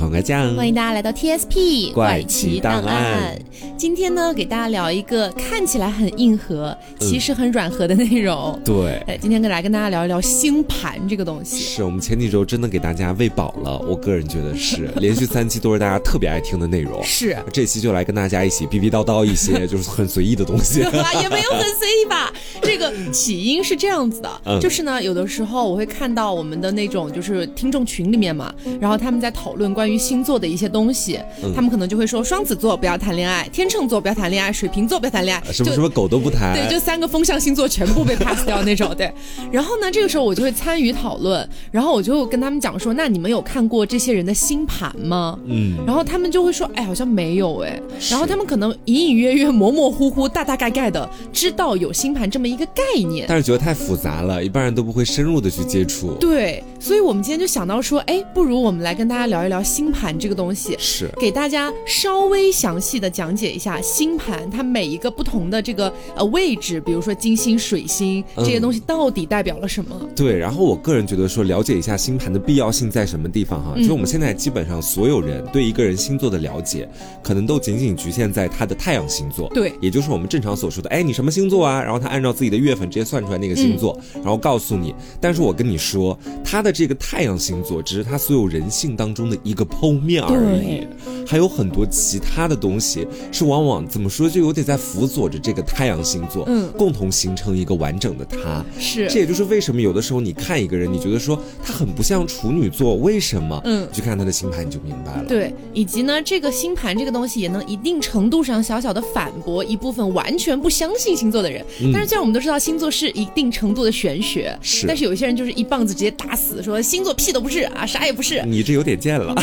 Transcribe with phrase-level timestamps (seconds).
[0.00, 3.38] 欢迎大家来到 TSP 怪奇档案。
[3.76, 8.58] 今天呢，给大家聊一个看起来很硬核，其实很软核的内容。
[8.64, 11.58] 对，哎，今天来跟大家聊一聊星盘这个东西。
[11.58, 17.02] 是我们前几周真的给大家喂饱了，我个人觉得是， 连续三期都是大家特别爱听的内容。
[17.04, 20.80] 是，这期就来跟大家一起逼逼叨叨一些 就是很随意的东西，
[21.22, 22.32] 也没有很随意吧。
[22.62, 31.18] 这个起因是这样子的，就是呢，有的时候我会看到我们的那种就是听众群里面嘛，然后他们在讨论关于星座的一些东西，
[31.54, 39.12] 他们可能就会说双子座不要谈恋爱，天秤座不要谈恋爱，水瓶座不要谈恋爱，什么什么狗都不谈，对，就三个风象星座全部被 pass 掉那种，对。
[39.50, 45.38] 然后呢，这个时候我就会参与讨论，然后我就跟他们讲说，那你们有看过这些人的星盘吗？
[45.46, 56.14] 嗯，然后他们就会说，哎，好像没有哎，然后他们可能隐隐约约、模模糊糊、大大概概的知道有星盘这么一个概念，但是觉得太复杂了，一般人都不会深入的去接触。
[56.14, 69.94] 对，所以我们今天就想到说，哎，不如我们来跟大家聊一聊星盘这个东西，是给大家稍微详细的讲解一下星盘，它每一个不同的这个呃位置，比如说金星、水星这些东西到底代表了什么？
[70.16, 73.74] 对，然后我个人觉得说，了解一下星盘的必要性在什么地方哈？
[73.86, 76.88] 就我们现在基本上所有人对一个人星座的了解，
[77.22, 81.82] 可能都仅仅局限在他的太阳星座，对，也就是我们正常所说的，哎，你什么星座啊？
[81.82, 84.94] 然后他按照自己的月份直接算出来那个星座，然后告诉你。
[85.20, 90.86] 但是我跟你说，他的这个太阳星座只是他所有人性当中的一个剖面而已，
[91.26, 98.64] 还有很多其他的东西是往往怎么说，就有点在辅佐着这个太阳星座，嗯，共同形成一个完整的他。
[98.78, 103.60] 是，这也就是为什么有的时候你看一个人，你觉得说他很不像处女座，为什么？
[103.64, 105.24] 嗯，去看他的星盘你就明白了。
[105.26, 111.64] 对，以及呢，这个星盘这个东西也能一定程度上小小的反驳一部分完全不相信星座的人。
[111.92, 118.42] 但是，既然我们都知道星座是一定程度的玄学，是，但是有些人就是一棒子直接打死，说星座屁都不是啊，啥也不是。
[118.46, 119.34] 你这有点贱了。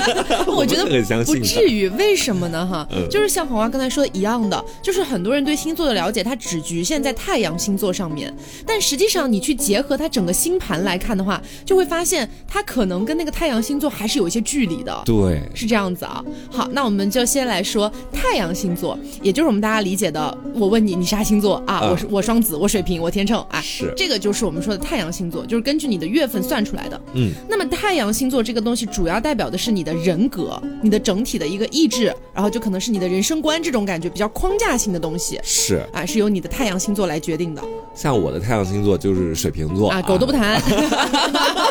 [0.46, 0.84] 我觉得
[1.24, 2.66] 不至于，为什么呢？
[2.66, 8.34] 哈，就是像黄花刚才说的一样的，就是很多人对星座的了解，它只局限在太阳星座上面，
[8.66, 15.02] 但实际上你去结合它整个星盘来看的话，就会发现它可能跟那个太阳星座还是有一些距离的。
[15.04, 16.24] 对，是这样子啊。
[16.50, 21.80] 好，那我们就先来说太阳星座，也就是我们大家理解的，我问你，你啥星座啊？
[21.90, 23.60] 我是我双子，我水瓶，我天秤啊。
[23.60, 27.00] 是，这个就是我们说的太阳星座，就是根据你的月份算出来的。
[27.14, 35.38] 嗯，那么太阳星座这个东西主要代表的是你的人格，你的整体的一个意志，然后就可能是你的人生观这种感觉比较框架性的东西。
[35.42, 37.62] 是啊，是由你的太阳星座来决定的。
[37.94, 40.60] 像我的太阳星座就是水瓶座啊，狗都不谈。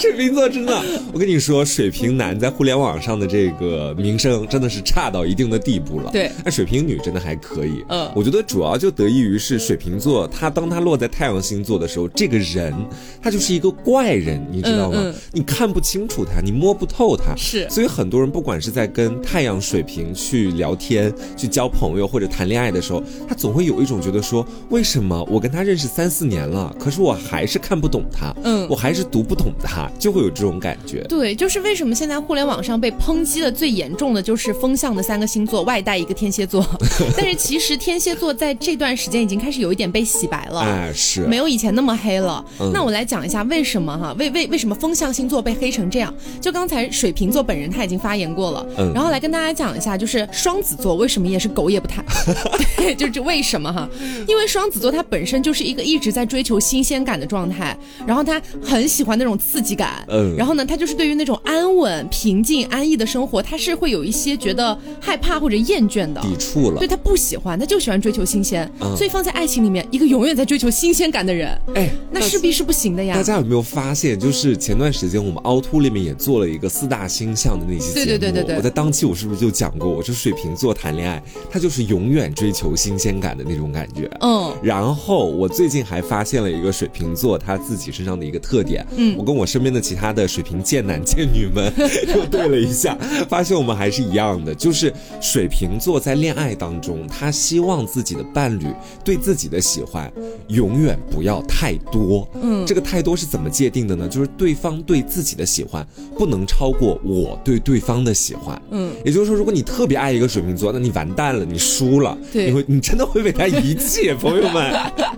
[0.00, 6.10] 水瓶座真的，我跟你说，水瓶男在互联网上的这个名声真的是差到一定的地步了。
[6.10, 7.84] 对，那水瓶女真的还可以。
[7.88, 12.74] 嗯，我觉得主要就得益于是水瓶座，他当他落在太阳星座的时候，这个人
[13.22, 15.12] 他就是一个怪人，你知道吗？
[15.32, 17.34] 你看不清楚他，你摸不透他。
[17.36, 31.02] 是，所以很多人不管是在跟太阳水瓶去聊天、去交朋友或者谈恋爱的时候，他总会有一种觉得说，为什么我跟他认识三四年了，可是我还是看不懂他，嗯，我还是读不懂他，就会有这种感觉。
[31.08, 36.64] 对，就是为什么现在互联网上被抨击的最严重的就是风象的三个星座外带一个天蝎座，
[37.16, 42.44] 但是其实天蝎座在这段时间已经开始有一点被洗白了，哎，是没有以前那么黑了。
[42.72, 46.12] 那我来讲一下为什么哈，为为为什么风象星座被黑成这样？
[46.40, 52.04] 就刚才水瓶座本人他已经发言过了，嗯，然后来跟大家讲一下，就是双子座为什么也是狗也不谈，
[52.76, 53.88] 对，就是为什么哈？
[54.26, 73.14] 因为双子座他本身就是一个一直在追求新鲜感的状态，然后他很喜欢那种刺激感，嗯，然后呢，他就是对于那种安稳、平静、安逸的生活，他是会有一些觉得害怕或者厌倦的，抵触了，对他不喜欢，他就喜欢追求新鲜，所以放在爱情里面，一个永远在追求新鲜感的人，哎，那势必是不行的呀。
[73.14, 91.72] 大家有没有发现，就是前段时间我们凹凸里面也做了一个四大星象的那些节目，对对对对对，我在当期我是不是就讲过，我说水瓶座谈恋爱，他就是永远追求新鲜感的那种感觉，嗯，然后我最近还发现了一个水瓶座他自己身上的一个特点，嗯，我跟我身边的其他的水瓶贱男贱女们
[92.08, 92.96] 又 对了一下，
[93.28, 98.66] 发现我们还是一样的，就是水瓶座在恋爱当中，他希望自己的伴侣
[99.04, 100.10] 对自己的喜欢
[100.48, 104.08] 永远不要太多，嗯，这个太多是怎么界定的呢？
[104.08, 105.86] 就是对方对自己的喜欢
[106.16, 114.72] 不能超过我对对方的喜欢，嗯，也就是说，如果你特别爱一个水瓶座，那你完蛋了，你输了，对，你会你真的会被他遗弃，朋友们，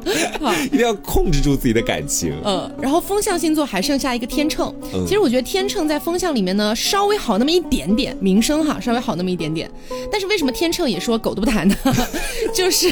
[0.66, 4.74] 一定要控制住自己的感情，嗯，然后风象星座还剩下一个天秤。
[5.06, 9.70] 其实我觉得天秤在风向里面呢，稍微好那么一点点，名声哈稍微好那么一点点。
[10.10, 11.76] 但是为什么天秤也说狗都不谈呢？
[12.54, 12.90] 就是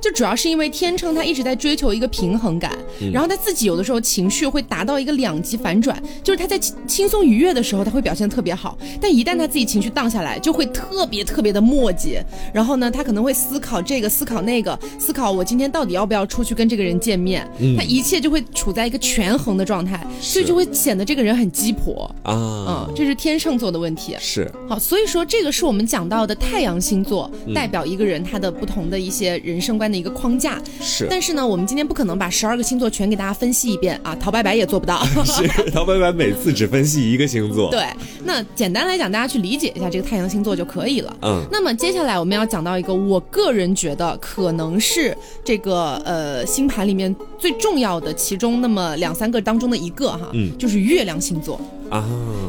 [0.00, 2.76] 就主要是因为天秤他一直在追求一个平衡感，
[3.12, 6.58] 然后他自己有的时候情绪会达到一个两极反转，就是他在
[6.88, 12.20] 轻松愉悦的时候他会表现特别好，但一旦他自己情绪荡下来，就会特别特别的磨叽。
[12.52, 17.48] 然后呢，他可能会思考这个，思考那个，思考我今天到底要不要出去跟这个人见面。
[17.76, 22.86] 他一切就会处在一个权衡的状态，所以就会显得这个人很鸡婆啊。
[22.88, 24.16] 嗯，这是天秤座的问题。
[24.18, 30.60] 是好，所以说这个是我们讲到的太阳星座代表一个人他的不同的一些人生观的一个框架。
[30.80, 35.04] 是，但是呢，我们今天不可能把十二个星座全给大家分析一遍啊，陶白白也做不到。
[35.24, 37.68] 是，陶白白每次只分析一个星座。
[37.72, 37.84] 对，
[38.24, 41.16] 那简单来讲，大家去理解一下这个太阳星座就可以了。
[41.22, 51.58] 嗯，那么接下来我们要讲到一个，我个人觉得可能是这个呃星盘里面最重要的其中那么两三个当中的一个哈，嗯，就是月亮星座
[51.88, 52.04] 啊。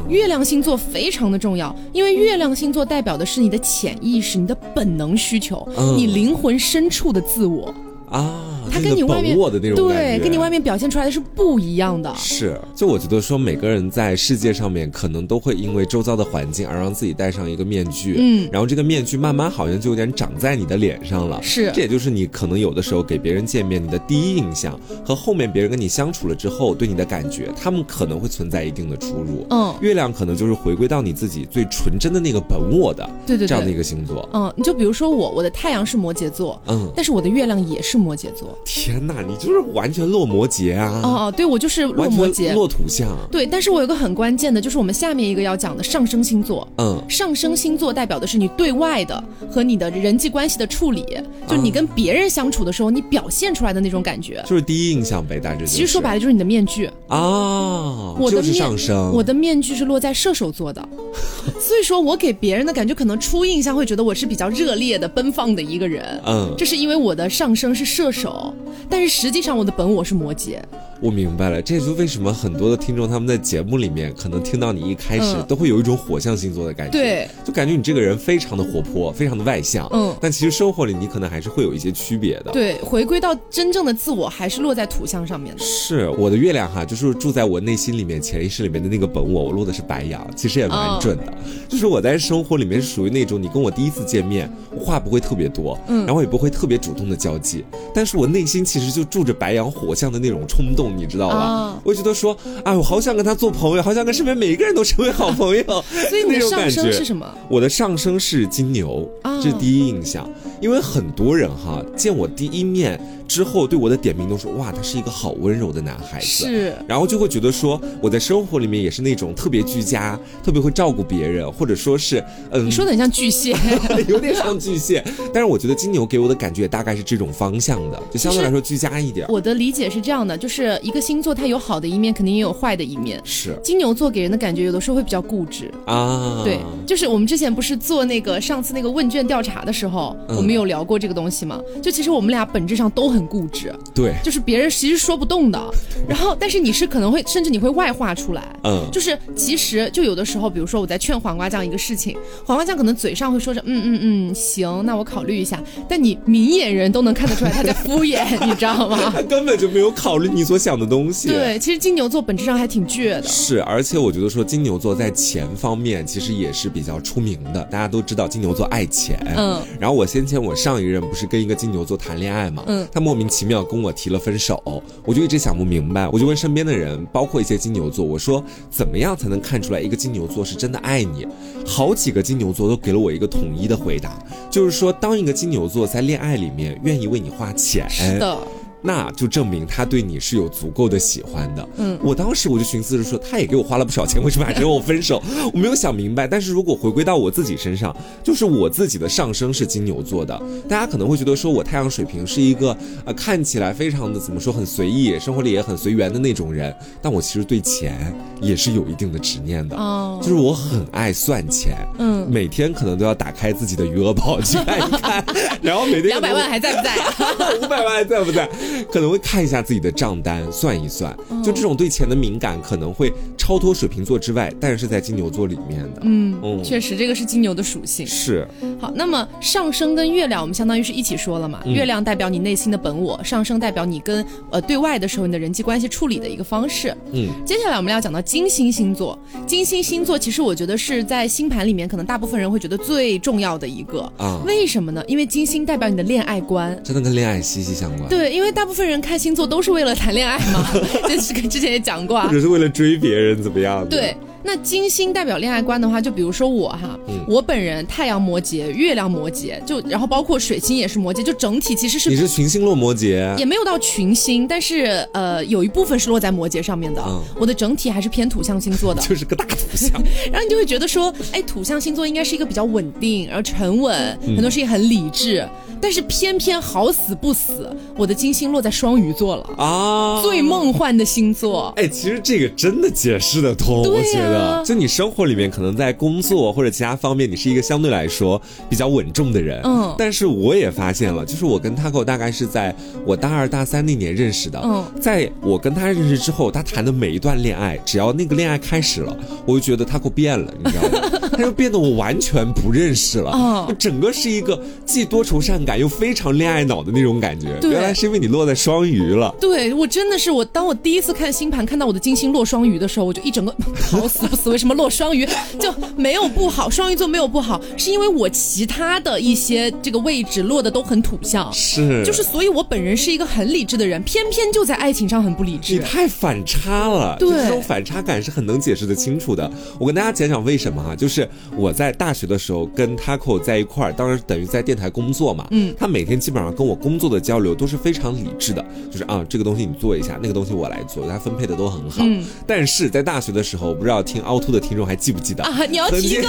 [0.08, 5.66] 月亮星座非常的重要，因为月亮星座代表的是你的潜意识、你的本能需求、
[5.96, 7.74] 你灵魂深处的自我
[8.10, 8.51] 啊。
[8.72, 12.12] 它跟你外面的那种对，跟你外面表现出来的是不一样的。
[12.16, 21.38] 是，就我觉得说，每个人在世界上面，可能都会因为周遭的环境而让自己戴上一个面具，嗯，然后这个面具慢慢好像就有点长在你的脸上了。
[21.42, 29.46] 是，这也就是你可能有的时候给别人见面，你的第一印象和后面别人跟你相处了之后对你的感觉，他们可能会存在一定的出入。
[29.50, 34.28] 嗯，月亮可能就是回归到你自己最纯真的那个本我的，对对，这样的一个星座。
[34.32, 38.56] 嗯，你就比如说我，我的太阳是摩羯座，嗯，但是我的月亮也是摩羯座。
[38.64, 41.00] 天呐，你就是完全落摩羯啊！
[41.02, 43.08] 哦哦，对我就是落摩羯，落土象。
[43.30, 46.66] 对，但是我有个很关键的，就是我们下面一个要讲的上升星座。
[46.78, 51.04] 嗯，上升星座代表的是你对外的和你的人际关系的处理，
[51.48, 55.66] 就你跟别人相处的时候，你表现出来的那种感觉，就是第一印象呗，大致。
[55.66, 60.88] 其实说白了就是你的面具啊，我的上升，我的面具是落在射手座的，
[61.60, 66.20] 所以说我给别人的感觉可能初印象会觉得我是比较热烈的、奔放的一个人。
[66.26, 68.51] 嗯，这是因为我的上升是射手。
[68.88, 70.60] 但是实际上，我的本我是摩羯。
[71.00, 82.52] 我明白了，这就为什么很多的听众他们在节目里面可能听到你一开始都会有一种火象星座的感觉，对，就感觉你这个人非常的活泼，非常的外向，嗯，但其实生活里你可能还是会有一些区别的。
[82.52, 85.60] 对，回归到真正的自我，还是落在土象上面的。
[85.60, 91.34] 是我的月亮哈，就是住在我内心里面、潜意识里面的那个本我，我落的是白羊，其实也蛮准的。
[91.68, 101.76] 就是我在生活里面是属于那种，你跟我第一次见面，话不会特别多，嗯，然后也不会特别主动的交际，但是我内心其实就住着白羊火象的那种冲动，你知道吧？
[101.84, 105.64] 我觉得说，哎，我好想跟他做朋友，好想跟身边每一个人都成为好朋友。
[106.08, 107.26] 所以你的上升是什么？
[107.48, 109.08] 我的上升是金牛，
[109.42, 110.28] 这是第一印象。
[110.60, 113.00] 因为很多人哈见我第一面。
[113.32, 123.56] 之后对我的点评都说哇，他是一个好温柔的男孩子，是，然后就会觉得说我在生活里面也是那种特别居家、特别会照顾别人，或者说是嗯，你说的很像巨蟹，
[124.06, 125.02] 有点像巨蟹，
[125.32, 129.26] 但是我觉得金牛给我的感觉大概是这种方向的，就相对来说居家一点。
[129.30, 133.18] 我的理解是这样的，就是一个星座它有好的一面，肯定也有坏的一面。
[133.24, 141.58] 是金牛座给人的感觉有的时候会比较固执啊，对，就是我们之前不是做那个上次那个问卷调查的时候，我们有聊过这个东西吗？
[141.82, 143.21] 就其实我们俩本质上都很。
[143.26, 145.60] 固执，对，就是别人其实说不动的，
[146.08, 159.12] 然后但是你是可能会，甚至你会外化出来，嗯，就是其实就有的时候，比如说我在劝黄瓜酱一个事情，黄瓜酱可能嘴上会说着嗯嗯嗯行，那我考虑一下，但你明眼人都能看得出来他在敷衍， 你知道吗？
[159.14, 161.28] 他根本就没有考虑你所想的东西。
[161.28, 163.22] 对，其实金牛座本质上还挺倔的。
[163.24, 181.26] 是，而且我觉得说金牛座在钱方面其实也是比较出名的，大家都知道金牛座爱钱，嗯，然后我先前我上一任不是跟一个金牛座谈恋爱嘛，嗯，他莫名其妙跟我提了分手，我就一直想不明白，我就问身边的人，包括一些金牛座，我说怎么样才能看出来一个金牛座是真的爱你？
[181.66, 184.18] 好几个金牛座都给了我一个统一的回答，
[184.50, 188.38] 就是说当一个金牛座在恋爱里面愿意为你花钱，是的。
[188.82, 191.68] 那就证明他对你是有足够的喜欢的。
[191.76, 195.22] 嗯，我当时我就寻思着说，他也给我花了不少钱，为什么还跟我分手？
[195.52, 196.26] 我没有想明白。
[196.26, 209.76] 但是如果回归到我自己身上，就是我自己的上升是金牛座的，大家可能会觉得说我太阳水瓶是一个呃看起来非常的怎么说很随意，生活里也很随缘的那种人，但我其实对钱也是有一定的执念的。
[209.76, 211.76] 哦，就是我很爱算钱。
[211.98, 215.24] 嗯， 每天可能都要打开自己的余额宝去看一看，
[215.60, 216.96] 然后每天两百万还在不在？
[217.62, 218.48] 五百万还在不在？
[218.90, 223.12] 可能会看一下自己的账单，算一算，就这种对钱的敏感，可能会。
[223.38, 226.02] 超脱水瓶座之外，但是在金牛座里面的。
[226.02, 228.06] 嗯嗯，确实这个是金牛的属性。
[228.06, 228.46] 是。
[228.80, 231.60] 好，那么上升跟月亮，我们相当于是一起说了嘛？
[231.66, 236.96] 月亮代表你内心的本我，上升代表你跟呃对外的时候你的人际关系处理的一个方式。
[237.12, 239.18] 嗯，接下来我们要讲到金星星座。
[239.44, 244.40] 金星星座其实我觉得是在星盘里面可能大部分人会觉得最重要的一个啊。
[244.46, 245.02] 为什么呢？
[245.08, 248.08] 因为金星代表你的恋爱观，真的跟恋爱息息相关。
[248.08, 250.66] 对，因为大部分人看星座都是为了谈恋爱嘛，
[251.08, 253.86] 这是跟之前也讲过，啊，就是为了追别人怎么样？
[253.88, 254.16] 对。
[254.44, 267.02] 那金星代表恋爱观的话，就比如说我哈，我本人太阳摩羯，月亮摩羯，就然后包括水星也是摩羯，就整体其实是你是群星落摩羯，也没有到群星，但是呃有一部分是落在摩羯上面的。
[267.38, 269.90] 我的整体还是偏土象星座的， 就是个大土象。
[270.32, 275.48] 然后你就会觉得说，哎，土象星座应该是一个比较稳定，然后沉稳，很多事情很理智。
[275.80, 281.72] 但是偏偏好死不死，我的金星落在双鱼座了啊，最梦幻的星座。
[281.74, 284.31] 哎，其实这个真的解释得通，我觉得。
[284.64, 289.60] 就你生活里面可能在工作或者其他方面，你是一个相对来说比较稳重的人。
[289.64, 289.94] 嗯。
[289.98, 292.74] 但是我也发现了，就是我跟他狗大概是在
[293.04, 294.60] 我大二大三那年认识的。
[294.62, 294.84] 嗯。
[295.00, 301.28] 在我跟他认识之后，他谈的每一段恋爱，只要那个恋爱开始了，我就觉得他给我变了，你知道吗？
[301.42, 303.32] 他就变得我完全不认识了。
[303.34, 303.76] 嗯。
[303.78, 305.72] 整个是一个既多愁善感。
[305.82, 309.34] 又非常恋爱脑的那种感觉，原来是因为你落在双鱼了。
[309.40, 313.52] 对我真的是我，当我第一次看星盘，看到我的金星落双鱼的时候，我就一整个
[313.90, 315.26] 好死不死，为什么落双鱼
[315.58, 316.70] 就没有不好？
[316.70, 325.72] 双鱼座没有不好，是因为我其他的一些这个位置落的都很土象，是就是，所以我本人是一个很理智的人，偏偏就在爱情上很不理智。
[325.72, 329.50] 你太反差了，对，这种反差感是很能解释的清楚的。
[329.80, 335.74] 我跟大家讲讲为什么哈，就是我在大学的时候跟 Taco 在一块儿，当时等于在电台工作嘛，嗯。
[335.78, 342.02] 他每天基本上跟我工作的交流都是非常理智的，就是啊，这个东西你做一下，那个东西我来做，他分配的都很好。
[342.04, 345.64] 嗯，但是在大学的时候，我不知道听凹凸的听众还记不记得啊？
[345.68, 346.28] 你要 提一个，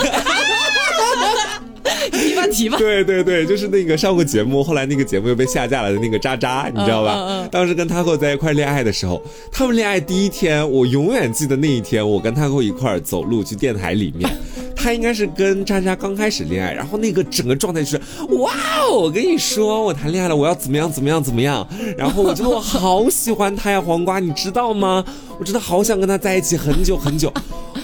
[2.11, 2.77] 提吧提吧。
[2.77, 7.47] 对对对，就是那个上过节目，后来那个节目又被下架了的那个渣渣，你知道吧？
[7.51, 14.29] 当时跟他和在一块恋爱的时候，他们恋爱第一天，我永远记得那一天，我跟他和一块走路去电台里面。
[14.75, 17.97] 他 应该是跟渣渣刚开始恋爱，然后那个整个状态就是
[18.37, 18.97] 哇哦！
[18.99, 21.67] 我跟你说，我谈恋爱了，我要怎么样怎么样怎么样。
[21.97, 25.03] 然后我觉得我好喜欢他呀，黄瓜，你知道吗？
[25.39, 27.31] 我真的好想跟他在一起很久很久。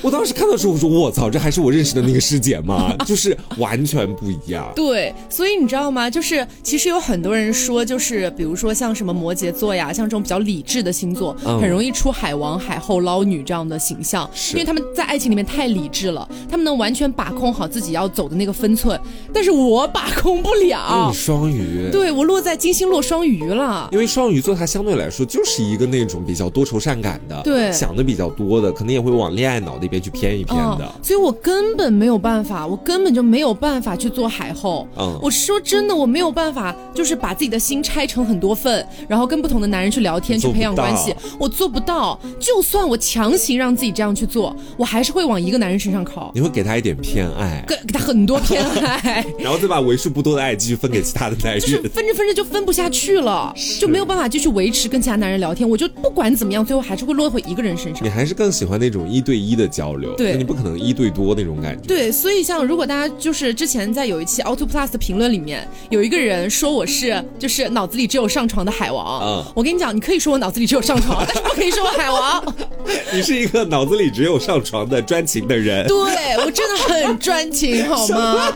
[0.01, 2.95] 我当时看到时候，我说我操，这还是我认识的那个师姐吗？
[3.05, 4.71] 就是完全不一样。
[4.75, 6.09] 对，所以你知道吗？
[6.09, 18.98] 就是其实有很多人说，就是比如说像什么摩羯座呀，像这种比较理智的星座，很容易出海王、海后、捞女这样的形象，因为他们在爱情里面太理智了，他们能完全把控好自己要走的那个分寸。
[19.34, 21.12] 但是我把控不了。
[21.13, 21.89] 双鱼。
[21.91, 23.89] 对我落在金星落双鱼了。
[23.91, 29.89] 因为双鱼座它相对来说就是一个那种比较多愁善感的，对，想的比较多的，可能也会往恋爱脑那。
[29.89, 34.88] 边去偏一偏的，所以我根本没有办法，我根本就没有办法去做海后。
[34.96, 42.19] 嗯，我说真的，我没有办法，就是把自己的心拆成很多份，然后跟不同的男人去聊天，去培养关系，我做不到。
[42.39, 46.31] 就算我强行让自己这样去做，我还是会往一个男人身上靠。
[46.36, 55.69] 你会给他一点偏爱，给给他很多偏爱， 然后再把为数不多的爱继续分给其他的男人，就是分着分着就分不下去了，就没有办法继续维持跟其他男人聊天。
[55.69, 58.03] 我就不管怎么样，最后还是会落回一个人身上。
[58.03, 59.69] 你还是更喜欢那种一对一的。
[59.69, 61.88] 交流，对，你不可能一对多那种感觉。
[61.88, 69.21] 对，所以像如果大家就是之前在有一期 Auto Plus 的评论里面，有一个人说我是就是脑子里只有上床的海王。
[69.21, 72.55] 嗯，我跟你讲，你可以说我脑子里只有上床， 但是不可以说我海王。
[73.13, 75.88] 你是一个脑子里只有上床的专情的人。
[75.88, 75.98] 对
[76.43, 76.75] 我真的
[77.07, 78.55] 很专情，好吗？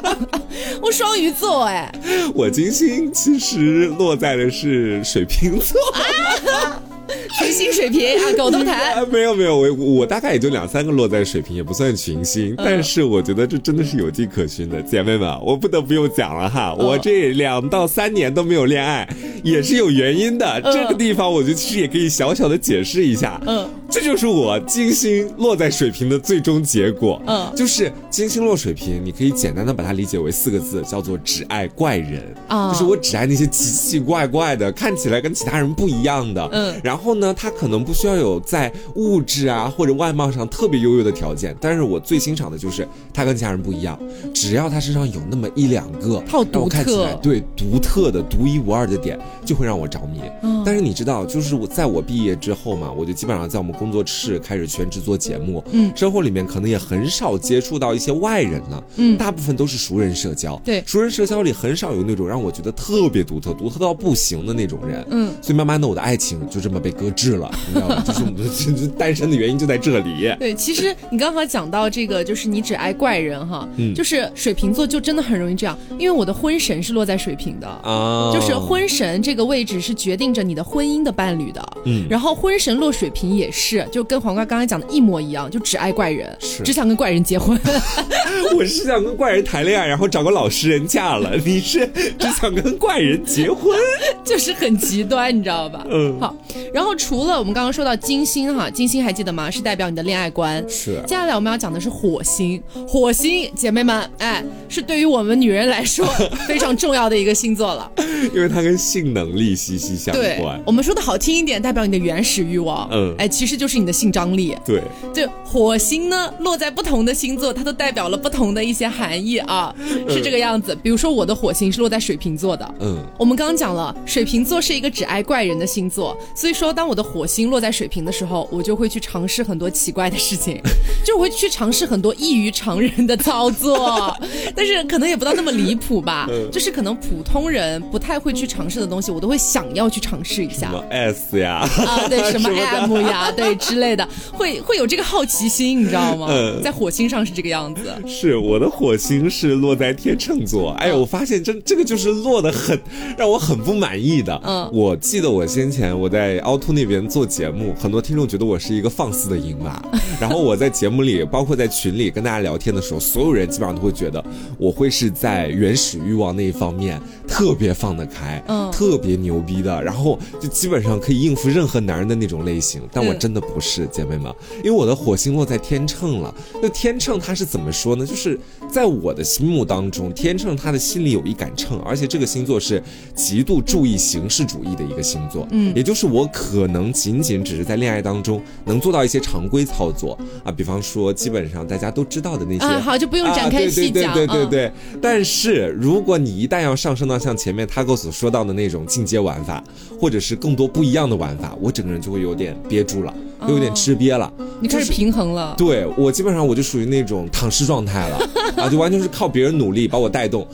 [0.82, 1.91] 我双鱼座，哎，
[2.34, 5.79] 我金星其实落在的是水瓶座。
[7.40, 9.08] 群星水平啊，狗都谈。
[9.10, 12.54] 没有没有，我我大概也就两三个落在水平，也不算群星。
[12.58, 16.75] 但是我觉得这真的是有迹可循的，姐妹们，我不得不用讲了哈。
[16.78, 19.08] 我这两到三年都没有恋爱，
[19.44, 20.62] 也是有原因的。
[20.62, 23.42] 这个地方我觉得其实也可以小小的解释一下。
[23.48, 27.20] 嗯，这就是我金星落在水平的最终结果。
[27.25, 32.22] 嗯，就是金星落水平，你可以简单的把它理解为四个字，叫做只爱怪人。
[32.48, 36.48] 啊，就是我只爱那些奇奇怪怪的，看起来跟其他人不一样的。
[36.52, 37.23] 嗯，然后呢？
[37.32, 44.00] 他可能不需要有在物质啊或者外貌上特别优越的条件，但是我最欣赏的就是他跟其他人不一样，
[44.34, 50.20] 只要他身上有那么一两个，好独特，对独特的独一无二的点，就会让我着迷。
[50.65, 68.03] 但是你知道，就是我在我毕业之后嘛，我就基本上在我们工作室开始全职做节目，嗯，生活里面可能也很少接触到一些外人了，嗯，大部分都是熟人社交，对，熟人社交里很少有那种让我觉得特别独特、独特到不行的那种人，嗯，所以慢慢的我的爱情就这么被搁置了，你知道吗？
[68.05, 70.34] 就是我们 单身的原因就在这里。
[70.39, 87.60] 对，其实你刚刚讲到这个，就是你只爱怪人哈，嗯，就是水瓶座就真的很容易这样，因为我的婚神是落在水瓶的啊，就是婚神这个位置是决定着你的婚姻的伴侣的，嗯，然后婚神落水瓶也是，就跟黄瓜刚才讲的一模一样，就只爱怪人，是只想跟怪人结婚。
[88.55, 91.36] 我是想跟怪人谈恋爱，然后找个老实人嫁了。
[91.38, 91.88] 你是
[92.20, 93.77] 只想跟怪人结婚，
[94.24, 95.86] 就是很极端，你知道吧？
[95.89, 96.36] 嗯，好。
[96.74, 99.51] 然后除了我们刚刚说到金星哈，金星还记得吗？
[99.51, 100.63] 是代表你的恋爱观。
[100.69, 101.01] 是。
[101.05, 106.05] 接下来我们要讲的是火星，火星姐妹们，哎，是对于我们女人来说
[106.48, 107.91] 非常重要的一个星座了，
[108.33, 110.24] 因为它跟性能力息息相关。
[110.24, 112.88] 对，我们说的好听一点，代表你的原始欲望。
[112.89, 114.55] 嗯，哎，其实就是你的性张力。
[114.65, 114.81] 对。
[115.13, 119.75] 就火星呢，落在不同的星座，它都代表了不同的一些含义啊，
[120.07, 120.74] 是这个样子。
[120.81, 122.75] 比如说我的火星是落在水瓶座的。
[122.79, 122.98] 嗯。
[123.19, 130.62] 我们刚刚讲了，水瓶座是一个只爱怪人的星座，所以说当我的火星落在水瓶的时候，我就会去尝试很多奇怪的事情，
[131.06, 134.16] 就会去尝试很多异于常人的操作，
[134.56, 140.68] 但是可能也不到那么离谱吧，就是可能普通人不太会去尝试的东西，我都会想要去尝试一下。
[140.68, 141.68] 什么 S 呀？
[141.78, 146.28] 啊，对， 什么 M 呀，对之类的，会会有这个好奇心，你知道吗？
[146.64, 147.82] 在火星上是这个样子。
[148.06, 152.80] 是我的火星是落在天秤座，哎呦，我发现这这个就是落的很
[153.18, 154.40] 让我很不满意的。
[154.44, 159.82] 嗯，我记得我先前我在凹凸那边做节目，很多听众觉得我是一个放肆的鹰马，
[160.20, 164.24] 然后我在节目里，包括在群里跟大家聊天的时候，所有人基本上都会觉得
[164.58, 172.82] 我会是在原始欲望那一方面特别放得开，嗯，特别牛逼的，然后就基本上可以应付任何男人的那种类型。
[172.92, 176.34] 但我真的不是，姐妹们，因为我的火星落在天秤了。
[176.62, 178.06] 那天秤它是怎么说呢？
[178.06, 178.39] 就是
[178.70, 182.82] 在我的心目当中，天秤他的心里有一杆秤，而且这个星座是
[183.15, 185.48] 极度注意形式主义的一个星座。
[185.51, 192.65] 嗯，也就是我可能仅仅只是在恋爱当中能做到一些常规操作啊，比方说基本上大家都知道的那些。
[192.65, 194.13] 啊，好，就不用展开细讲。
[194.13, 194.72] 对对对对对。
[195.01, 199.63] 但是如果你一旦要上升到像前面他哥所说到的那种进阶玩法，
[200.00, 203.14] 或者是更多不一样的玩法，我整个人就会有点憋住了，
[203.48, 204.32] 有点吃瘪了。
[204.60, 205.56] 你开始平衡了。
[205.58, 208.18] 对我基本上我就属于那种躺尸状态了
[208.58, 210.48] 啊，就完全是靠别人努力把我带动。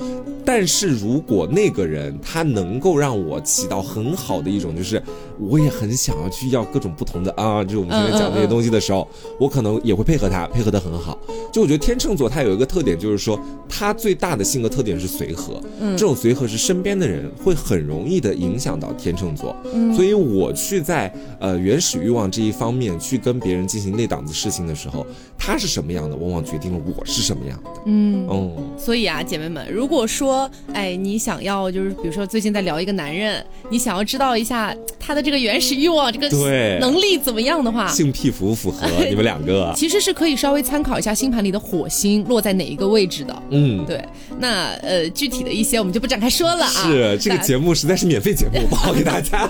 [0.45, 4.99] 但是如果那个人他能够让我起到很好的一种，就是
[5.37, 9.07] 我也很想要去要各种不同的啊，就我们今天讲这些东西的时候，
[9.39, 11.15] 我可能也会配合他，配合的很好。
[11.53, 25.05] 就我觉得天秤座他有一个特点，就是说他最大的性格特点是随和，嗯，这种随和是身边的人会很容易的影响到天秤座，嗯，所以我去在呃原始欲望这一方面去跟别人进行那档子事情的时候，
[25.39, 39.73] 他是什么样的，往往决定了我是什么样的，嗯哦，所以啊，姐妹们，如果说哎你想要就是比如说最近在聊一个男人，你想要知道一下他的这个原始欲望这个对能力怎么样的话，性癖符不符合 你们两个？
[39.75, 41.39] 其实是可以稍微参考一下星盘。
[41.39, 43.43] 里的火星落在哪一个位置的？
[43.49, 44.03] 嗯，对，
[44.39, 46.83] 那呃，具体的一些我们就不展开说了啊。
[46.83, 49.49] 是这个节目实在是免费节目，不好给大家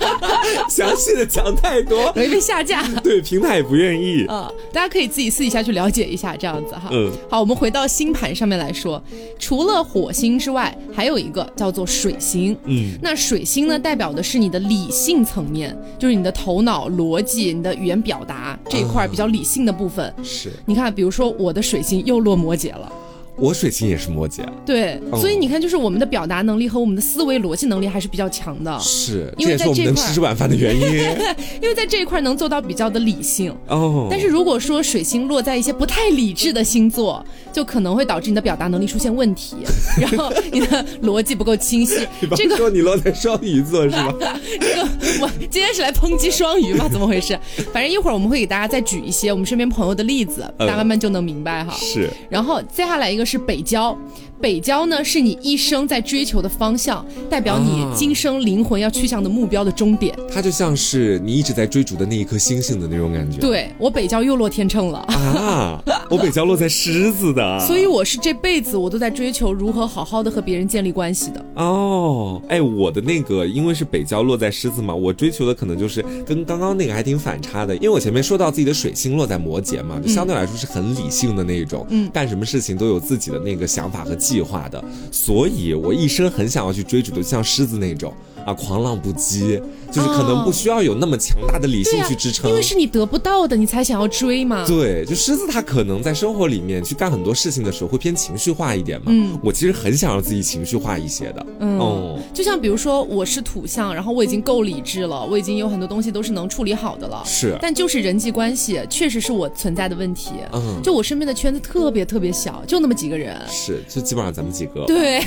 [0.68, 2.86] 详细的讲太多，容易被下架。
[3.02, 4.26] 对，平台也不愿意。
[4.28, 6.88] 嗯，大家可以自己私底下去了解一下，这样子哈。
[6.90, 9.00] 嗯，好，我们回到星盘上面来说，
[9.38, 12.56] 除了火星之外，还有一个叫做水星。
[12.64, 20.12] 嗯，那水星呢，代表的是你的理性层面，就是你的头脑、逻辑、你的语言表达这一块比较理性的部分。
[20.24, 21.12] 是，你看，比如。
[21.12, 22.90] 说我的水星又落摩羯了。
[23.36, 28.78] 我水星也是摩羯，对，所以你看，就是我们的表达能力和我们的思维逻辑能力还是比较强的。
[28.78, 30.82] 是，因为在这块吃晚饭的原因，
[31.60, 33.52] 因为在这一块能做到比较的理性。
[33.68, 39.56] 哦，但是如果说水星落在一些不太理智的星座，就可能会导致你的表达能力出现问题，
[39.98, 42.06] 然后你的逻辑不够清晰。
[42.36, 44.14] 这个说你落在双鱼座是吧？
[44.60, 44.88] 这个
[45.20, 46.88] 我今天是来抨击双鱼吗？
[46.88, 47.38] 怎么回事？
[47.72, 51.74] 反正一会儿我们会给大家再举一些我们身边朋友的例子，大家慢慢就能明白哈。
[51.76, 53.22] 是，然后接下来一个。
[53.24, 53.96] 是北郊。
[54.40, 60.12] 北郊呢，是你一生在追求的方向，代表你今生灵魂要去向的目标的终点。
[60.34, 63.38] 它就像是你一直在追逐的那一颗星星的那种感觉。
[63.38, 65.80] 对我北郊又落天秤了啊！
[66.10, 71.44] 我北郊落在狮子的，所以我是这辈子我都在追求如何好好的和别人建立关系的。
[71.56, 88.12] 哦，哎，我的那个因为是北郊落在狮子嘛，我追求的可能就是跟刚刚那个还挺反差的，因为我前面说到自己的水星落在摩羯嘛，就相对来说是很理性的那种，嗯，干什么事情都有自己的那个想法和计划的，所以我一生很想要去追逐的，像狮子那种。
[88.46, 94.64] 啊，狂浪不羁，就是可能不需要有那么强大的理性去支撑，因为是你得不到的，你才想要追嘛。
[94.66, 99.06] 对，就狮子他可能在生活里面去干很多事情的时候会偏情绪化一点嘛。
[99.08, 101.46] 嗯，我其实很想让自己情绪化一些的。
[101.60, 107.22] 嗯，就像比如说我是土象，然后我已经够理智了，我已经有很多东西都是能处理好的了。
[107.24, 110.30] 是，但就是人际关系确实是我存在的问题。
[110.52, 113.36] 嗯，就我身边的圈子特别特别小，就那么几个人。
[113.48, 114.84] 是，就基本上咱们几个。
[114.86, 115.22] 对，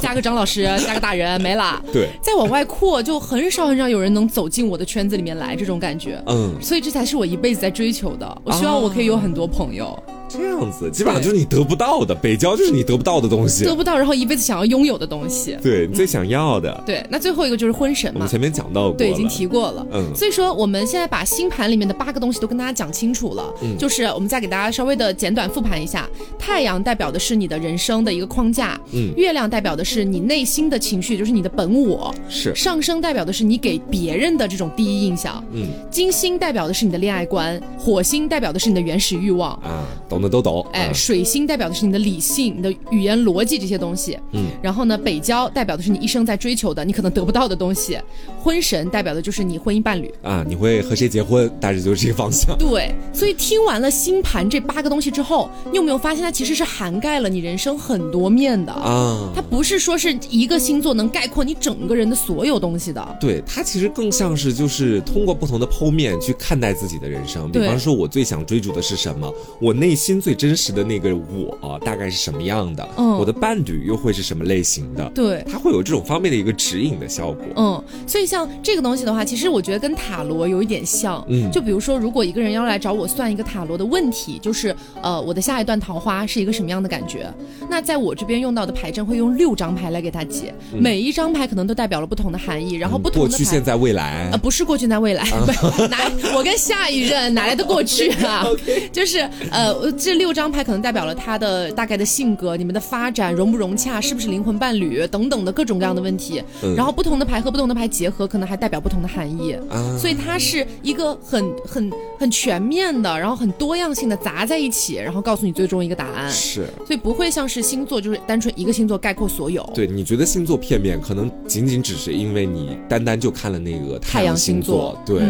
[0.00, 1.82] 加个张老师，加个大人，没了。
[1.92, 6.22] 对，再往外扩，就很少很少有人能走进我的圈子里面来，这种感觉。
[6.26, 8.42] 嗯，所以这才是我一辈子在追求的。
[8.44, 9.96] 我希望我可以有很多朋友。
[10.32, 16.82] 这样子，基本上就是你得不到的，北郊就是你得不到的东西，得不到，然后一辈子想要拥有的东西，对你最想要的。
[16.86, 19.86] 对，那最后一个就是婚神嘛，前面讲到过，对，已经提过了。
[19.92, 32.54] 嗯，所以说我们现在把星盘里面的八个东西都跟大家讲清楚了，嗯，就是我们再给大家稍微的简短复盘一下：太阳代表的是你的人生的一个框架，嗯，月亮代表的是你内心的情绪，就是你的本我，是。
[32.54, 40.90] 上升代表的是你给别人的这种第一印象，嗯，金星代表的是你的恋爱观，火星代表的是你的原始欲望，啊，懂的都懂，哎。
[40.92, 47.98] 水星代表的是你的理性、你的语言逻辑这些东西，嗯，然后呢，北郊代表的是你一生在追求的、你可能得不到的东西，
[48.42, 52.56] 婚神代表的就是你婚姻伴侣啊，你会和谁结婚，大致就是这个方向。
[52.58, 59.30] 对，所以听完了星盘这八个东西之后，你有没有发现它其实是涵盖了你人生很多面的啊？
[59.34, 63.16] 它不是说是一个星座能概括你整个人的所有东西的。
[63.20, 67.50] 对，它其实更像是就是通过不同的剖面去看待自己的人生。
[67.52, 69.30] 比方说，我最想追逐的是什么？
[69.60, 71.02] 我内心最真实的那。
[71.02, 72.88] 个我大概是什么样的？
[72.96, 75.10] 嗯，我的伴侣又会是什么类型的？
[75.12, 77.44] 对，它会有这种方面的一个指引的效果。
[77.56, 81.24] 嗯，所以像这个东西的话，其实我觉得跟塔罗有一点像。
[81.28, 87.32] 嗯，就比如说，如果一个人要来找我算一个塔罗的问题，就是呃，我的下一段桃花是一个什么样的感觉？
[87.68, 95.24] 那在我这边用到的牌阵会用六张牌来给他解，每一张牌可能都代表了不同的含义，然后不同的过去、现在、未来啊，不是过去、现在、未来，
[95.90, 98.44] 哪我跟下一任哪来的过去啊？
[98.92, 99.18] 就是
[99.50, 100.82] 呃，这六张牌可能。
[100.82, 106.42] 代表了他的大概的性格，你们的发展融不融洽，是不是灵魂伴侣等等的各种各样的问题。
[106.76, 109.56] 然后不同的牌和不同的牌结合，可能还代表不同的含义。
[109.98, 116.30] 所以它是一个很很很全面的，然后很多样性的砸在一起，然后告诉你最终一个答案。
[116.30, 119.62] 是，所以不会像是星座，就是单纯一个星座概括所有。
[119.74, 124.98] 对，你觉得星座片面，可能仅仅只是因为你单单就看了那个太阳星座。
[125.04, 125.22] 对。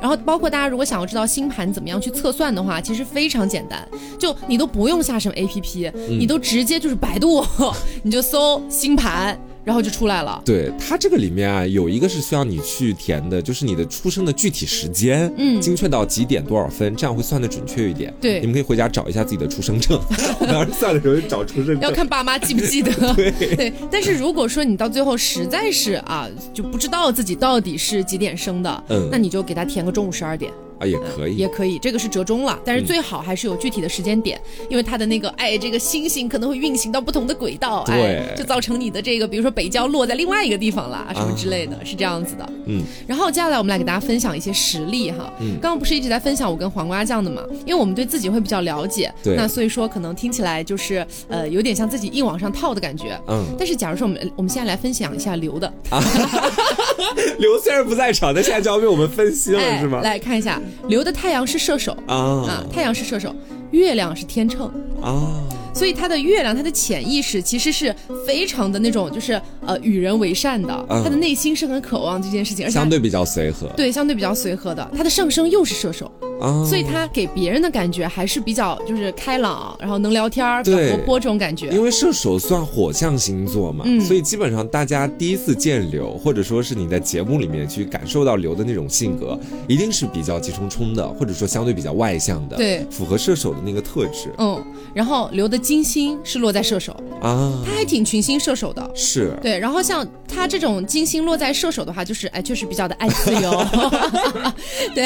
[0.00, 3.86] 然后，包括大家如果想要知道星盘怎么样去测算的话，其实非常简单，
[4.18, 7.44] 就你都不用下什么 A P P，你都直接就是百度，
[8.02, 9.38] 你就搜星盘。
[9.64, 10.40] 然后就出来了。
[10.44, 18.12] 对它这个里面啊，有一个是需要你去填的，就是你的出生的具体时间，嗯，精确到几点多少分，这样会算的准确一点。
[18.20, 20.00] 对，你们可以回家找一下自己的出生证。
[20.40, 22.92] 当时算的时候就找出生证，要看爸妈记不记得。
[23.14, 23.72] 对对。
[23.90, 30.50] 但是如果说你到最后实在是啊，就不知道自己到底是几点生的，嗯，那你就给他填个中午十二点。
[30.80, 42.48] 啊，也可以，也可以，这个是折中了，但是最好还是有具体的时间点，因为它的那个，哎，这个星星可能会运行到不同的轨道，哎，就造成你的这个，比如说北郊落在另外一个地方了，什么之类的，是这样子的。
[42.66, 45.30] 嗯，然后接下来我们来给大家分享一些实例哈。
[45.40, 47.42] 嗯，刚刚不是一直在分享我跟黄瓜酱的嘛？
[47.66, 53.20] 因为我们对自己会比较了解，对，那所以说可能听起来就是呃有点像自己硬往上套的感觉。
[53.28, 55.70] 嗯，但是假如说我们我们现在来分享一下刘的，
[57.38, 60.00] 刘虽然不在场，但现在就要为我们分析了，是吗？
[60.02, 61.40] 来看一下刘的太阳。
[61.50, 63.34] 是射手啊，太阳是射手，
[63.72, 64.70] 月亮是天秤
[65.02, 67.94] 啊，所以他的月亮，他的潜意识其实是
[68.26, 76.10] 非常的那种，就是呃与人为善的，他的内心是很渴望这件事情，而且相对比较随和，对，相对比较随和的，他的上升又是射手。
[76.66, 81.68] 所以他给别人的感觉还是比较就是开朗，然后能聊天儿，比较活泼这种感觉。
[81.68, 94.32] 因为射手算火象星座嘛，所以基本上大家第一次见刘，或者说是你在节目里面去感受到刘的那种性格，一定是比较急冲冲的，或者说相对比较外向的，对，符合射手的那个特质。
[94.38, 99.58] 嗯，然后留的金星是落在射手啊，他还挺群星射手的，是对。
[99.58, 103.66] 然后像他这种金星落在射手的话，就是哎，确实比较的爱自由，
[104.94, 105.04] 对，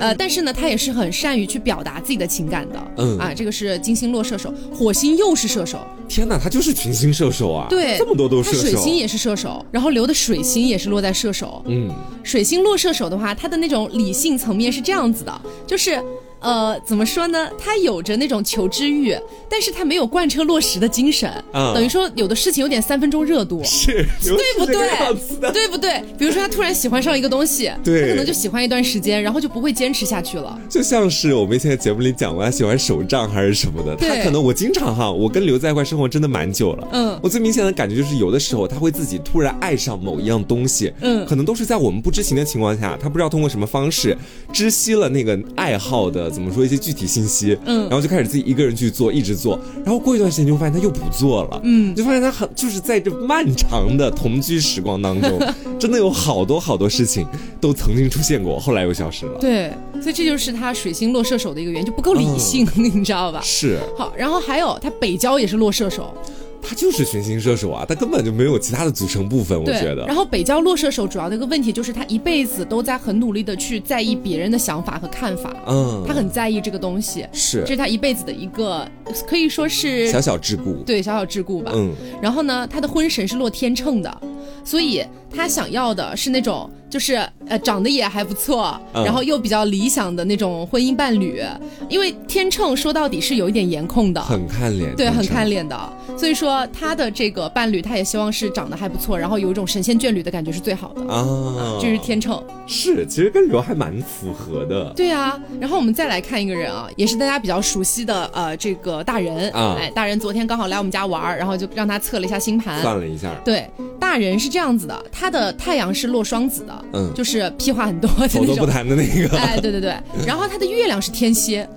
[0.00, 0.72] 呃，但是呢，他也。
[0.72, 7.66] 也是很善于去表达自己的情感的，嗯啊，这个是金星落射手，火星又是射手，天哪，他就是群星射手啊！
[7.68, 8.56] 对，这么多都是。
[8.56, 11.90] 水星也是射手，然后留的水星也是落在射手，嗯，
[12.22, 16.02] 水星落射手的话，他的那种理性层面是这样子的，就是。
[16.42, 17.48] 呃，怎么说呢？
[17.58, 19.16] 他有着那种求知欲，
[19.48, 25.52] 但是他没有贯彻落实的精神，等于说有的事情有点三分钟热度，是 对不对？
[25.52, 26.02] 对不对？
[26.18, 30.58] 比如说他突然喜欢上一个东西，对，他可能就喜欢一段时间，然后就不会坚持下去了。
[30.68, 44.16] 就像是我们以前节目里讲过，他喜欢手账还是什么的，他可能我经常哈，我跟刘在一块生活真的蛮久了，嗯，我最明显的感觉就是有的时候他会自己突然爱上某一样东西，嗯，可能都是在我们不知情的情况下，他不知道通过什么方式
[44.52, 46.31] 知悉了那个爱好的。
[46.32, 55.38] 怎么说一些具体信息，嗯，然后就开始自己一个人去做，一直做，然后过一段时间就发现他又不做了，嗯，就发现他很就是在这漫长的同居时光当中，
[55.78, 57.26] 真的有好多好多事情
[57.60, 59.38] 都曾经出现过，后来又消失了。
[59.38, 63.40] 对，所以这就是他水星落射手的一个原因，就不够理性， 你知道吧？
[63.42, 63.78] 是。
[63.96, 66.14] 好，然后还有他北郊也是落射手。
[66.62, 70.06] 他就是群星射手啊，他根本就没有其他的组成部分，我觉得。
[70.06, 78.88] 然后北郊落射手主要的一个问题就是他一辈子都在很努力的去在意别人的想法和看法，嗯，他很在意这个东西，是，这是他一辈子的一个
[79.26, 81.72] 可以说是小小桎梏，对，小小桎梏吧。
[81.74, 81.92] 嗯。
[82.22, 84.20] 然后呢，他的婚神是落天秤的，
[84.64, 86.70] 所以他想要的是那种。
[86.92, 87.14] 就是
[87.48, 91.42] 呃长得也还不错，然后又比较理想的那种婚姻伴侣，
[91.88, 101.00] 因为天秤说到底是有一点颜控的，很看脸，对，很看脸的，所以说他的这个伴侣他也希望是长得还不错，然后有一种神仙眷侣的感觉是最好的。
[101.10, 113.68] 啊，这是天秤，是，其实跟刘还蛮符合的，对啊，然后我们再来看一个人啊，也是大家比较熟悉的呃这个大人啊，哎，大人昨天刚好来我们家玩，然后就让他测了一下星盘，算了一下，对，
[114.00, 116.84] 大人是这样子的，他的太阳是落双子的。
[116.92, 119.36] 嗯，就是屁话很多的那种，不谈的那个。
[119.36, 119.94] 哎，对对对，
[120.26, 121.68] 然后他的月亮是天蝎。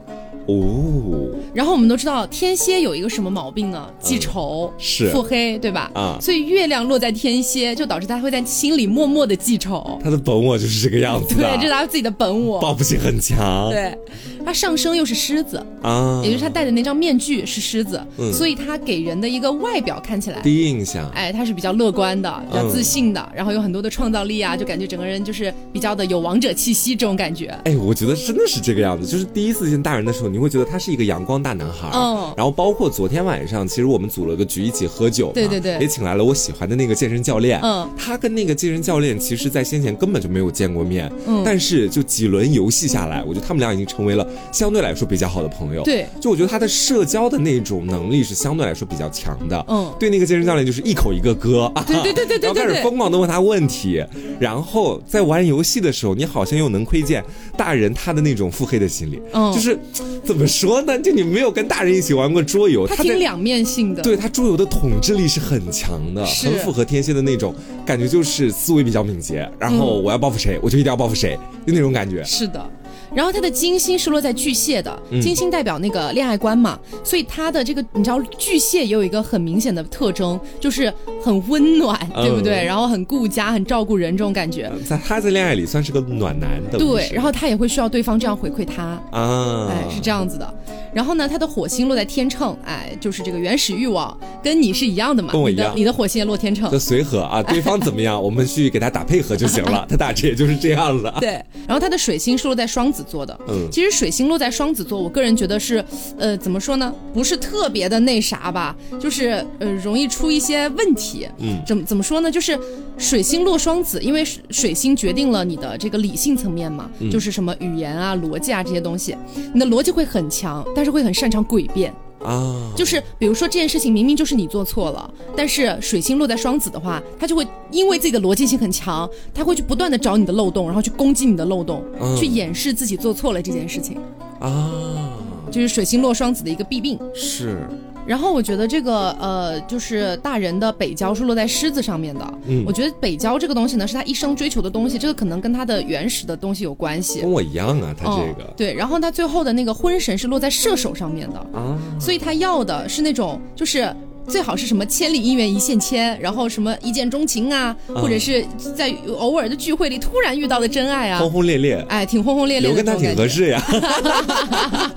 [0.48, 3.88] 哦，然后我们都知道天蝎有一个什么毛病呢？
[4.00, 5.90] 记仇，是腹黑，对吧？
[5.96, 10.00] 啊，所以月亮落在天蝎，就导致他会在心里默默的记仇。
[10.04, 13.70] 他的本我就是这个样子，对，这是他自己的本我，报复性很强。
[13.72, 13.98] 对，
[14.46, 18.00] 他上升又是狮子啊，也就是他戴的那张面具是狮子，
[18.32, 27.48] 所以他给人的一个外表看起来第一印象，哎，他是比较乐观的，比较自信的，然后有很多的创造力啊，就感觉整个人就是比较的有王者气息这种感觉。
[27.66, 30.26] 哎，我觉得真的是这个样子，就是第一次见大人的时候。
[30.36, 54.04] 你会觉得他是一个阳光大男孩，嗯，然后包括昨天晚上，其实我们组了个局一起喝酒，对对对，也请来了我喜欢的那个健身教练，嗯，他跟那个健身教练其实，在先前根本就没有见过面，嗯，但是就几轮游戏下来，我觉得他们俩已经成为了相对来说比较好的朋友，对，就我觉得他的社交的那种能力是相对来说比较强的，嗯，对那个健身教练就是一口一个哥， 对对对对对，然后开始疯狂的问他问题，
[54.40, 57.24] 然后在玩游戏的时候，你好像又能窥见
[57.58, 59.78] 大人他的那种腹黑的心理，嗯，就是
[60.24, 60.98] 怎么说呢？
[61.00, 64.02] 就你没有跟大人一起玩过桌游，他挺两面性的。
[64.02, 67.54] 对他桌游的统治力是很强的，很符合天蝎的那种
[67.86, 69.50] 感觉，就是思维比较敏捷。
[69.60, 72.24] 然后我要报复谁，我就一定要报复谁，就那种感觉。
[72.24, 72.70] 是的。
[73.14, 80.92] 然后他的金星是落在巨蟹的，金星代表那个恋爱观嘛，所以他的这个你知道巨蟹也有一个很明显的特征，就是
[81.24, 82.64] 很温暖，对不对？
[82.64, 84.72] 然后很顾家，很照顾人这种感觉。
[84.88, 86.78] 在他在恋爱里算是个暖男的。
[86.78, 90.54] 对，然后他也会需要对方这样回馈他啊，哎，是这样子的。
[90.94, 95.74] 然后呢，他的火星落在天秤，哎，就是这个原始欲望跟你是一样的嘛，跟我一样。
[95.76, 99.86] 你的火星也落天秤，就随和啊， 对方怎么样，我们去给他打配合就行了。
[99.90, 101.18] 他大致也就是这样了。
[101.20, 101.32] 对，
[101.68, 103.06] 然后他的水星是落在双子。
[103.06, 105.84] 座的，嗯，其实水星落在双子座，我个人觉得是，
[106.18, 106.92] 呃，怎么说呢？
[107.14, 112.32] 不是特别的那啥吧，就是呃，容易出一些问题，嗯，怎么怎么说呢？
[112.32, 112.58] 就是
[112.98, 119.16] 水星落双子，因为水星决定了你的这个理性层面嘛，就是什么语言啊、逻辑啊这些东西，
[119.54, 121.94] 你的逻辑会很强，但是会很擅长诡辩。
[122.26, 131.84] 啊，就是比如说这件事情明明就是你做错了，但是水星落在双子的话，他就会因为自己的逻辑性很强，他会去不断的找你的漏洞，然后去攻击你的漏洞，
[132.18, 133.98] 去掩饰自己做错了这件事情。
[134.40, 135.14] 啊，
[135.52, 137.00] 就是水星落双子的一个弊病。
[137.14, 137.60] 是。
[138.06, 142.34] 然后我觉得这个呃，就是大人的北郊是落在狮子上面的。
[142.48, 147.22] 嗯，我觉得北郊这个东西呢，是他一生追求的东西，这个可能跟他的原始的东西有关系。
[147.22, 148.54] 跟我一样啊，他这个。
[148.56, 153.94] 对，然后他最后的那个婚神是落在射手上面的啊，所以他要的是那种就是
[154.28, 162.76] 最好是什么千里姻缘一线牵，然后什么一见钟情啊，或者是在偶尔的聚会里突然遇到的真爱啊，轰轰烈烈，哎，挺轰轰烈烈的。
[162.76, 163.64] 刘跟他挺合适呀。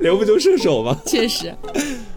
[0.00, 0.96] 留不就射手吗？
[1.06, 1.54] 确实。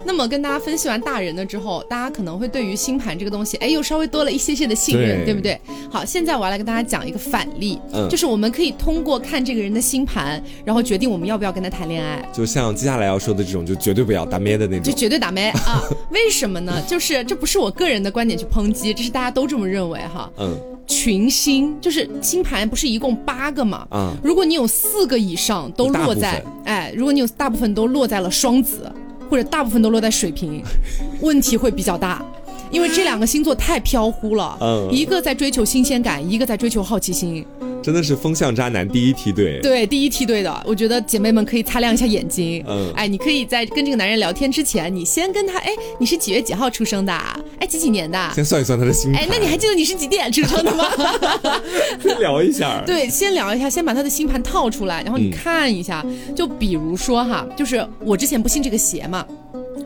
[0.05, 5.59] 那么跟大家分析完大人的之后，大家可能会对于星盘这个东西，哎，又稍微多了一些些的信任，对不对？
[5.89, 12.23] 好，现在我要来跟大家讲一个反例，嗯，就是我们可以通过看这个人的星盘，然后决定我们要不要跟他谈恋爱。
[12.31, 15.81] 就像接下来要说的这种，就绝对不要打咩的那种，就绝对打咩啊？
[16.11, 16.81] 为什么呢？
[16.87, 20.29] 就是这不是我个人的观点去抨击，这是大家都这么认为哈。
[20.37, 20.55] 嗯。
[20.87, 23.87] 群星，就是星盘不是一共八个嘛？
[23.89, 28.91] 啊，如果你有四个以上都落在，哎，如果你有大部分都落在了双子，
[29.29, 30.63] 或者大部分都落在水瓶，
[31.21, 32.23] 问题会比较大。
[32.71, 37.45] 因为这两个星座太飘忽了，嗯，一个在追求新鲜感，一个在追求好奇心，
[37.85, 39.59] 真的是风向渣男第一梯队。
[39.61, 42.65] 对，第一梯队的，我觉得姐妹们可以擦亮一下眼睛。
[42.67, 45.69] 嗯，哎，你可以在跟这个男人聊天之前，你先跟他，哎，
[45.99, 47.13] 你是几月几号出生的？
[47.59, 48.31] 哎，几几年的？
[48.33, 49.21] 先算一算他的星盘。
[49.21, 50.89] 哎，那你还记得你是几点出生的吗？
[52.01, 52.81] 先聊一下。
[52.87, 56.03] 对，先聊一下，先把他的星盘套出来，然后你看一下。
[56.35, 59.23] 就比如说哈，就是我之前不信这个邪嘛。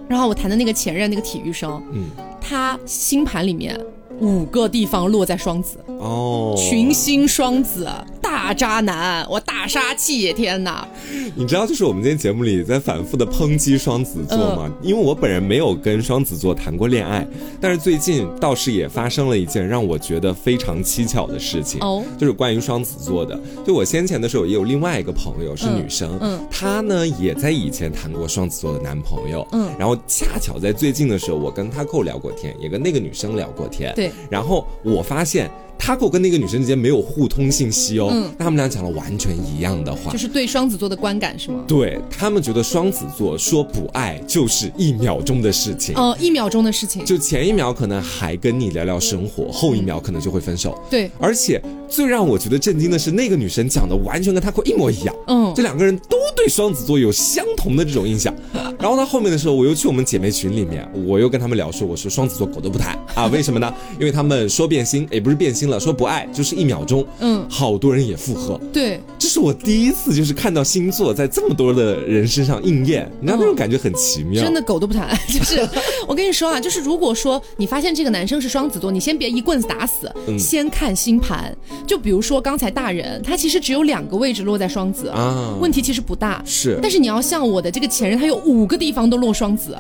[0.08, 2.06] 然后我谈的那个前任，那个体育生，嗯，
[2.40, 3.78] 他星盘里面
[4.22, 7.88] 五个地方落在双子，哦，群星双子。
[8.22, 10.32] 大渣男，我大杀器！
[10.34, 10.88] 天哪，
[11.36, 14.72] 你知道，就是我们今天节目里在反复的抨击双子座吗？
[14.84, 17.26] 因为我本人没有跟双子座谈过恋爱，
[17.60, 23.38] 但是最近倒是也发生了一件让我觉得非常蹊跷的事情，哦，就是关于双子座的。
[23.66, 35.50] 就我先前的时候也有另外一个朋友是女生，嗯，她呢也在以前谈过双子座的男朋友，嗯，然后恰巧在最近的时候，我跟他扣聊过天，也跟那个女生聊过天，对，然后我发现。
[35.82, 41.64] 他跟我跟那个女生之间没有互通信息哦，那他们俩讲了完全一样的话，就是对双子座的观感是吗？
[41.68, 50.78] 对他们觉得双子座说不爱就是一秒钟的事情，哦，一秒钟的事情，就前一秒可能还跟你聊聊生活，后一秒可能就会分手。
[50.92, 55.16] 对，而且最让我觉得震惊的是，那个女生讲的完全跟他一模一样。
[55.28, 58.36] 嗯，这两个人都对双子座有相同的这种印象。
[58.78, 63.74] 然后到后面的时候，我又去我们姐妹群里面，我又跟他们聊说，我说双子座狗都不谈啊，为什么呢？
[64.00, 65.69] 因为他们说变心，也不是变心。
[65.78, 74.42] 说不爱就是一秒钟，嗯，好多人也附和，对，这是我第一次就是看到星座在这么多的人身上应验，你知道那种感觉很奇妙。
[74.42, 75.68] 真的狗都不谈， 就是
[76.08, 81.54] 我跟你说啊，就是如果说你发现这个男生是双子座，你先别一棍子打死，先看星盘。
[81.86, 86.80] 就比如说刚才大人，他其实只有两个位置落在双子啊，问题其实不大，是。
[86.82, 89.76] 但是你要像我的这个前任，他有五个地方都落双子。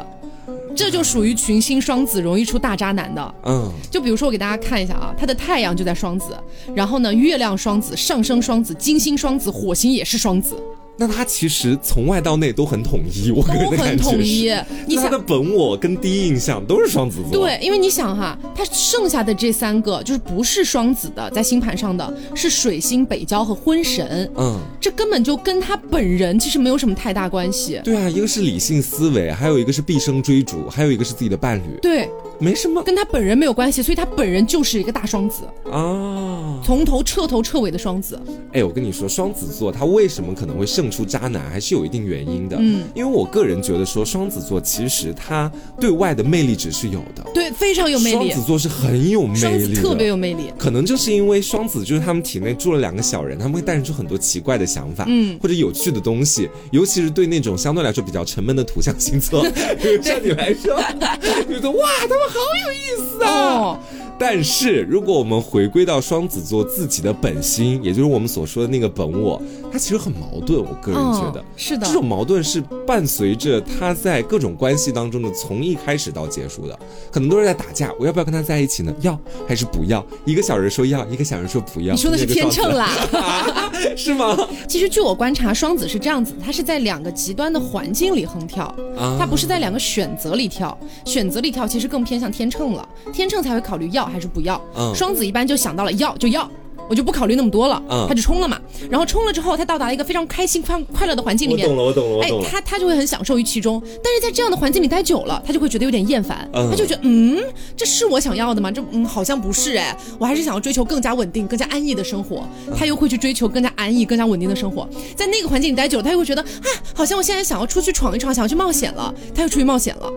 [0.80, 6.28] 这就属于群星双子容易出大渣男的，嗯，就比如说我给大家看一下啊，他的太阳就在双子，
[6.74, 10.56] 然后呢，月亮双子，上升双子，金星双子，火星也是双子。
[11.00, 17.42] 那他其实从外到内都很统一， 我个人的感觉是，他的本我跟第一印象都是双子座。
[17.46, 24.30] 对，因为你想哈，他剩下的这三个就是不是双子的，在星盘上的是水星、北交和婚神。
[24.36, 27.80] 嗯，这根本就跟他本人其实没有什么太大关系。
[27.82, 31.80] 对啊，一个是理性思维，还有一个是毕生追逐，还有一个是自己的伴侣。
[31.82, 38.19] 对，没什么，跟他本人没有关系，所以他本人就是一个大双子啊，从头彻头彻尾的双子。
[38.54, 42.58] 哎，我跟你说，双子座他为什么可能会胜出渣男，还是有一定原因的。
[42.60, 48.32] 嗯，因为我个人觉得说，双子座其实他对外的魅力值是有的，对，非常有魅力。
[48.32, 50.52] 双子座是很有魅力，特别有魅力。
[50.58, 59.45] 可能就是因为双子就是他们体内住了两个小人，他们会诞生出很多奇怪的想法，嗯，或者有趣的东西，尤其是对那种相对来说比较沉闷的土象星座，
[60.02, 60.75] 像你来说，
[61.47, 63.80] 觉得哇，他们好有意思啊。
[64.20, 70.60] 但是，如果我们回归到双子座自己的本心，也就是我们所说的那个本我，它其实很矛盾。
[70.60, 76.78] 我个人觉得是的，这种矛盾是伴随着他在各种关系当中的从一开始到结束的，
[77.10, 77.94] 可能都是在打架。
[77.98, 78.94] 我要不要跟他在一起呢？
[79.00, 80.06] 要还是不要？
[80.26, 81.96] 一个小人说要，一个小人说不要。
[81.96, 82.92] 你说的是天秤啦，
[83.96, 84.38] 是吗？
[84.68, 88.76] 其实据我观察，双子是这样子，他是在两个极端的环境里横跳，
[89.18, 90.78] 他不是在两个选择里跳。
[91.06, 94.09] 选择里跳其实更偏向天秤了，天秤才会考虑要。
[94.10, 94.62] 还是不要，
[94.95, 96.50] 双子一般就想到了要就要。
[96.89, 98.60] 我就不考虑那么多了，他就冲了嘛。
[98.89, 101.69] 然后冲了之后，他到达了一个非常开心、快快乐的环境里面。
[101.69, 103.80] 我懂了，我懂了，哎，他他就会很享受于其中。
[104.04, 106.50] 但是在这样的环境里待久了，他就会觉得有点厌烦。
[106.52, 107.38] 他就觉得，嗯，
[107.78, 108.72] 这是我想要的吗？
[108.72, 109.95] 这嗯，好像不是哎。
[110.17, 112.43] 我还是想要追求更加稳定、更加安逸的生活。
[112.76, 114.89] 他又会去追求更加安逸、更加稳定的生活。
[115.15, 119.13] 在那个环境里待久了，他又会觉得，啊，好像我现在想要出去闯一闯，想要去冒险了。
[119.36, 120.12] 他又出去冒险了。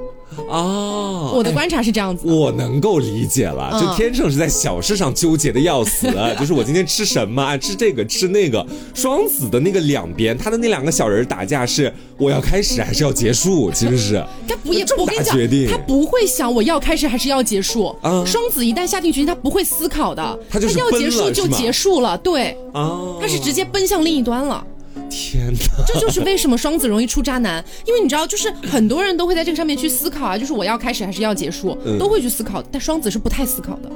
[0.49, 2.27] 哦，我的观察是这样子。
[2.27, 6.07] 我能够理解了，就天秤是在小事上纠结的要死，
[6.38, 7.42] 就是我今天吃什么。
[7.42, 8.64] 啊，吃这个吃那个，
[8.95, 13.71] 双子的那个两边，他的那两个小人打架是我要开始还是要结束？
[13.73, 15.37] 其实是他不也我跟你讲，
[15.71, 17.87] 他不会想我要开始还是要结束。
[18.01, 22.16] 啊，双子一旦下定决心，他不会思考的，他就要结束就结束了。
[22.18, 24.64] 对，啊，他是直接奔向另一端了。
[25.12, 33.90] 天哪， 这就是为什么双子容易出渣男，因为你知道，就是很多人都会在这个上面去思考啊，就是我要开始还是要结束，都会去思考，但双子是不太思考的，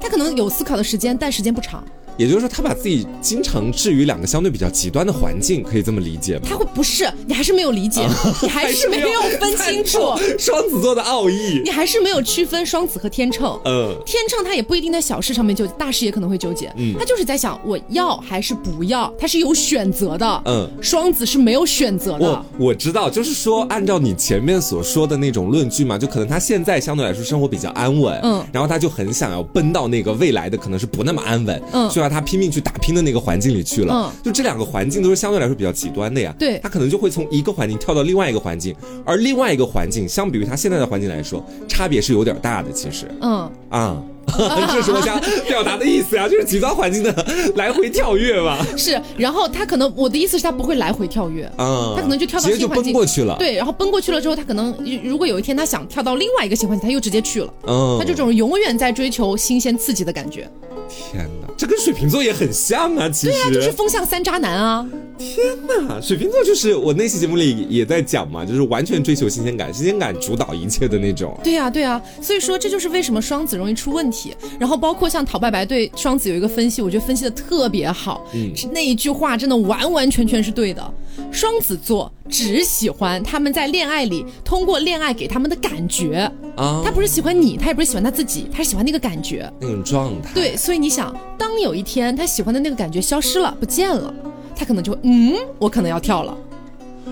[0.00, 1.84] 他可能有思考的时间，但时间不长。
[2.20, 6.42] 也就是说，他把自己经常置于两个相对比较极端的环境，可以这么理解吗？
[6.44, 8.06] 他会不是，你还是没有理解，
[8.42, 9.98] 你还是没有分清楚
[10.38, 13.58] 双子座的奥义，你还是没有区分双子和天秤。
[13.64, 16.70] 嗯，天秤他也不一定在小事上面纠结，大事也可能会纠结。
[16.76, 20.42] 嗯，他就是在想我要还是不要，他是有选择的。
[20.44, 22.44] 嗯，双子是没有选择的。
[22.58, 43.50] 我我知道，就是说按照你前面所说的那种论据嘛，就可能他现在相对来说生活比较安稳，嗯，然后他就很想要奔到那个未来的可能是不那么安稳，嗯，就要他拼命去打拼的那个环境里去了，嗯，就这两个环境都是相对来说比较极端的呀，对，他可能就会从一个环境跳到另外一个环境，而另外一个环境相比于他现在的环境来说，差别是有点大的，其实，嗯。
[43.68, 44.02] 啊。
[44.72, 47.26] 这是我想表达的意思呀，就是极端环境的
[47.56, 48.64] 来回跳跃吧。
[48.76, 53.36] 是，然后他可能我的意思是他不会来回跳跃，嗯，他可能就跳到新环境过去了。
[53.38, 57.52] 对，然后奔过去了之后，他可能如果有一天他想跳到另外一个新环境，他又直接去了。
[57.66, 60.48] 嗯，他这种永远在追求新鲜刺激的感觉。
[60.88, 63.08] 天哪，这跟水瓶座也很像啊！
[63.08, 64.84] 其实对啊，就是风向三渣男啊！
[65.16, 71.38] 天哪，水瓶座就是我那期节目里也在讲嘛，就是完全追求新鲜感，新鲜感主导一切的那种。
[71.44, 74.19] 对呀，对呀，所以说这就是为什么双子容易出问题。
[74.58, 78.26] 然后包括像陶白白对双子有一个分析，我觉得分析的特别好。
[78.34, 80.94] 嗯，那一句话真的完完全全是对的。
[81.30, 90.30] 双子座只喜欢他们在恋爱里通过恋爱给他们的感觉啊，他不是喜欢你，他也不是喜欢他自己，他是喜欢那个感觉，那种状态。
[90.34, 90.80] 对，所以。
[90.80, 94.14] 你想，当有一天他喜欢的那个感觉消失了、不见了，
[94.56, 96.34] 他可能就嗯，我可能要跳了。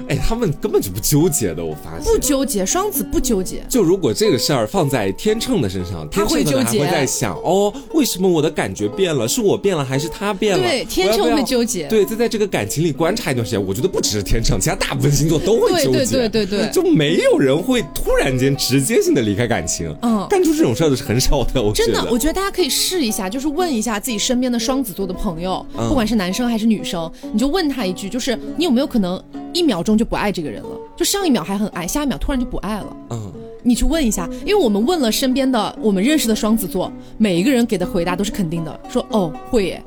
[0.09, 3.63] 哎，他们根本就不纠结的，我发现不纠结，双子不纠结。
[3.69, 9.27] 就如果这个事儿放在天秤的身上，他会纠结，会在想哦，为什么我的感觉变了？
[9.27, 10.63] 是我变了还是他变了？
[10.63, 11.87] 对，天秤会纠结。
[11.89, 16.05] 对，在在这个感情里观察一段时间，我觉得不只是天秤，其他大部分星座都会纠结。
[16.07, 19.95] 对对对对，就没有人会突然间直接性的离开感情。
[20.03, 21.63] 嗯，干出这种事儿的是很少的。
[21.63, 29.23] 我真的，我觉得大家可以试一下，就是问一下自己身边的双子座的朋友，不管是男生还是女生，你就问他一句，就是你有没有可能
[29.53, 30.71] 一秒钟就不爱这个人了？
[30.97, 32.97] 就上一秒还很爱，下一秒突然就不爱了。
[33.11, 33.33] 嗯，
[33.63, 39.83] 你去问一下，因为我们问了身边的我们认识的双子座，每一个人给的回答都是肯定的，说哦会耶。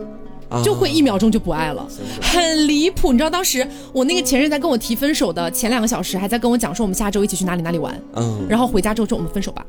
[0.66, 1.88] 就会一秒钟就不爱了，
[2.22, 3.14] 很离谱。
[3.14, 7.98] 你知道当时我那个前任在跟我提分手的前两个小时，还在跟我讲说我们下周一起去哪里哪里玩。
[8.16, 9.66] 嗯，然后回家之后说我们分手吧。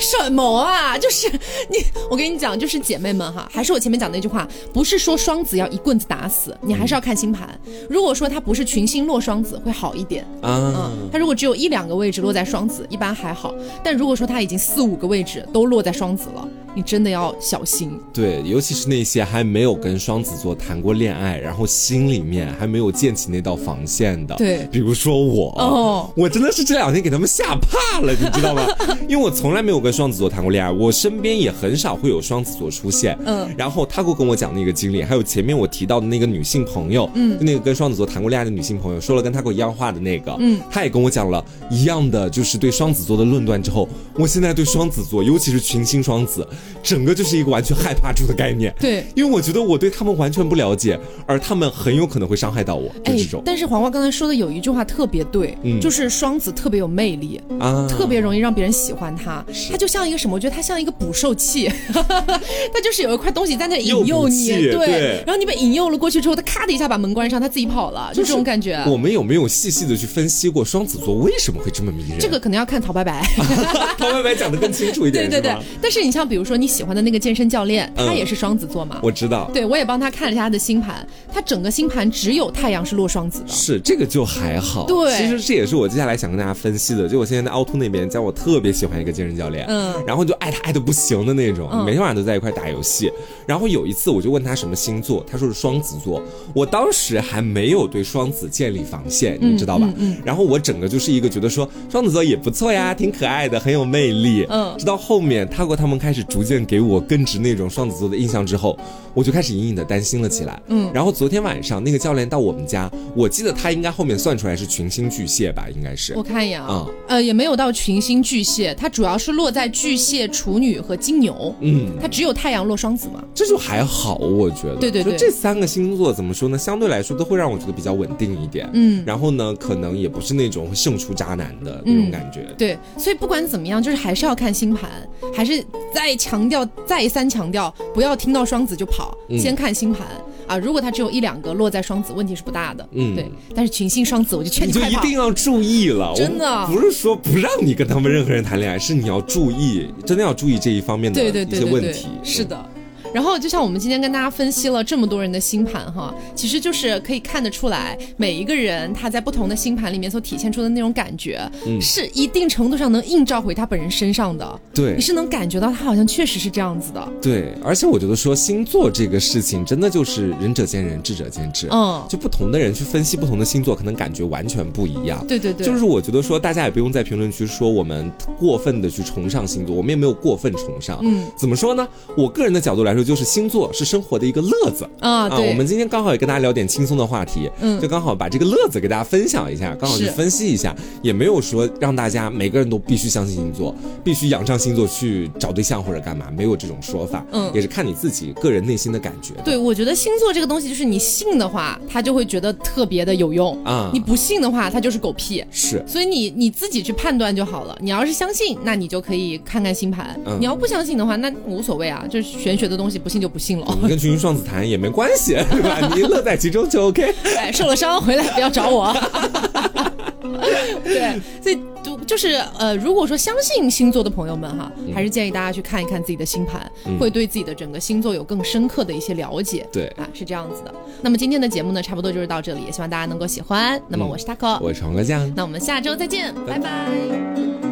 [0.00, 0.98] 什么啊？
[0.98, 1.28] 就是
[1.68, 1.78] 你，
[2.10, 7.48] 我跟你讲，就是姐妹们哈，还是我前面讲那句话，不是说双子要一棍子打死，你还是要看星盘。
[7.88, 10.26] 如果说他不是群星落双子，会好一点。
[10.42, 13.54] 啊，他如果只有一两个位置落在双子，一般还好。
[13.84, 16.48] 但如果说他已经四五个位置都落在双子了。
[16.74, 28.64] 你真的要小心，对，尤其是那些还没有跟双子座谈过恋爱，然后心里面还没有建起那道防线的，对，比如说我，哦，我真的是这两天给他们吓怕了，你知道吗？
[29.08, 46.46] 因为我从来没有跟双子座谈过恋爱，我身边也很少会有双子座出现，嗯，然后他给我跟我讲那个经历，还有前面我提到的那个女性朋友，嗯，那个跟双子座谈过恋爱的女性朋友，说了跟他跟我一样话的那个，嗯，他也跟我讲了一样的，就是对双子座的论断之后，我现在对双子座，尤其是群星双子。
[46.82, 53.42] 整个就是一个完全害怕住的概念，对，因为我觉得我对他们完全不了解，而他们很有可能会伤害到我，哎这种。
[53.44, 60.34] 但是黄瓜刚才说的有一句话特别对，嗯，就是双子特别有魅力啊，特别容易让别人喜欢他，他就像一个什么？
[60.34, 68.82] 我觉得他像一个捕兽器， 他就是有一块东西在那引诱你，对，然后你被引诱了过去之后，他咔的一下把门关上，他自己跑了，就这种感觉。
[68.86, 72.18] 我们有没有细细的去分析过双子座为什么会这么迷人？
[72.18, 73.22] 这个可能要看陶白白，
[73.98, 75.56] 陶白白讲的更清楚一点， 对对对。
[75.82, 78.98] 但是你像比如说你喜欢的那个健身教练，他也是双子座嘛？
[79.02, 79.50] 我知道。
[79.52, 83.48] 对，我也帮他看了一下他的星盘，他整个星盘只有太阳是落双子的。
[83.48, 84.86] 是这个就还好。
[84.86, 87.08] 对，其实这也是我接下来想跟大家分析的。
[87.08, 93.10] 就我现在在凹凸那边，讲我特别喜欢一个健身教练，嗯，然后就爱他爱的不行的那种，每天晚上都在一块打游戏。
[93.46, 96.22] 然后有一次我就问他什么星座，他说是双子座。
[96.54, 99.92] 我当时还没有对双子建立防线，你知道吧？
[99.96, 100.16] 嗯。
[100.24, 104.46] 然后我整个就是一个觉得说双子座也不错呀，挺可爱的，很有魅力。
[104.48, 104.74] 嗯。
[104.78, 108.78] 直到后面他和他们开始逐渐给我根植那种双子座的印象之后，
[109.14, 110.60] 我就开始隐隐的担心了起来。
[110.68, 116.14] 嗯，然后昨天晚上那个教练到我们家，我记得他应该后面算出来是群星巨蟹吧，应该是。
[116.14, 121.54] 我看一眼啊，呃，也没有到群星巨蟹，它主要是落在巨蟹、处女和金牛。
[121.60, 124.76] 嗯，它只有太阳落双子嘛，这就还好，我觉得。
[124.76, 126.58] 对对对，这三个星座怎么说呢？
[126.58, 128.68] 相对来说都会让我觉得比较稳定一点。
[128.74, 132.46] 嗯，然后呢，可能也不是那种会胜出渣男的那种感觉。
[132.58, 134.90] 对，所以不管怎么样，就是还是要看星盘，
[135.34, 135.64] 还是
[135.94, 137.72] 再强调再三强调。
[137.94, 140.06] 不要听到双子就跑，先看星盘
[140.46, 140.56] 啊！
[140.58, 142.88] 如果他只有一两个落在双子，问题是不大的。
[142.92, 143.30] 嗯，对。
[143.54, 146.12] 但是群星双子，我就劝你就一定要注意了。
[146.14, 152.08] 真的不是说不让你跟他们任何人谈恋爱，是你要注意，真的要注意这一方面的一些问题。
[152.22, 152.64] 是的。
[153.12, 161.40] 然后就像我们今天跟大家分析了这么多人的星盘哈，其实就是可以看得出来，每一个人他在不同的星盘里面所体现出的那种感觉，
[161.80, 164.60] 是一定程度上能映照回他本人身上的。
[164.74, 167.08] 对，你是能感觉到他好像确实是这样子的。
[167.20, 171.68] 对，而且我觉得说星座这个事情，真的就是仁者见仁，智者见智。
[171.70, 175.24] 嗯，就不同的人去分析不同的星座，可能感觉完全不一样。
[175.26, 180.98] 对对对，就是我觉得说，大家也不用在评论区说我们过分的去崇尚星座，我们也没有过分崇尚。
[181.02, 181.86] 嗯，怎么说呢？
[182.16, 185.28] 我个人的角度来说，就是星座是生活的一个乐子啊。
[185.28, 193.74] 啊，我们今天刚好也跟大家聊点轻松的话题，嗯，就刚好把这个乐子给大家分享一下，刚好去分析一下，也没有说让大家每个人都必须相信星座，
[194.04, 197.24] 必须仰仗星座去找对象或者干嘛，没有这种说法。
[197.32, 199.34] 嗯，也是看你自己个人内心的感觉。
[199.44, 205.44] 对，我觉得星座这个东西，就是你信的话，他就会觉得特别的有用啊；你不信的话，他就是狗屁。
[205.50, 207.78] 是，所以你你自己去判断就好了。
[207.80, 210.06] 你要是相信，那你就可以看看星盘；
[210.38, 213.78] 你要不相信的话，那无所谓啊，就是玄学的东东西，不信就不信了。
[213.80, 215.78] 你跟群星双子谈也没关系， 对吧？
[215.94, 217.14] 你乐在其中就 OK。
[217.38, 218.92] 哎，受了伤回来不要找我。
[220.82, 229.66] 对，所以就就是呃，如果说相信星座的朋友们哈，还是建议大家去看一看自己的星盘，会对自己的整个星座有更深刻的一些了解。
[229.72, 230.74] 对啊，是这样子的。
[231.00, 233.80] 那么今天的节目呢，差不多就是到这里，也希望大家能够喜欢。
[233.88, 237.69] 那么我是 taco，我是黄哥酱，那我们下周再见，拜拜。